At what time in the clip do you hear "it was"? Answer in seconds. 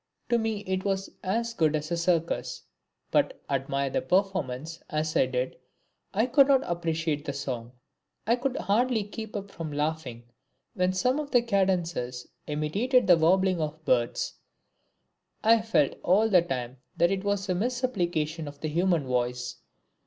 0.65-1.11, 17.11-17.47